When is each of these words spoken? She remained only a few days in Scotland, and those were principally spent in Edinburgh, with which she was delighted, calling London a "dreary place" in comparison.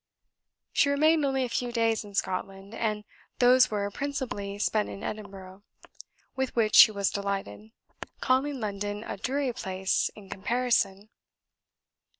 She 0.73 0.89
remained 0.89 1.23
only 1.25 1.43
a 1.43 1.47
few 1.47 1.71
days 1.71 2.03
in 2.03 2.15
Scotland, 2.15 2.73
and 2.73 3.03
those 3.37 3.69
were 3.69 3.91
principally 3.91 4.57
spent 4.57 4.89
in 4.89 5.03
Edinburgh, 5.03 5.61
with 6.35 6.55
which 6.55 6.73
she 6.73 6.89
was 6.91 7.11
delighted, 7.11 7.69
calling 8.19 8.59
London 8.59 9.03
a 9.03 9.15
"dreary 9.15 9.53
place" 9.53 10.09
in 10.15 10.27
comparison. 10.27 11.09